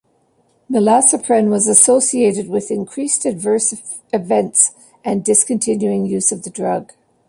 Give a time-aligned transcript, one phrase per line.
[0.67, 4.73] Milnacipran was associated with increased adverse events
[5.05, 6.93] and discontinuing use of the drug.